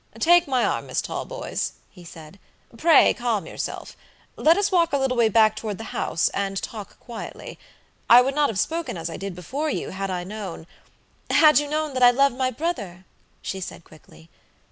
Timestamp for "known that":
11.69-12.01